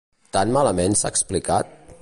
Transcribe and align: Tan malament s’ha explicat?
Tan 0.37 0.53
malament 0.55 0.97
s’ha 1.03 1.15
explicat? 1.17 1.81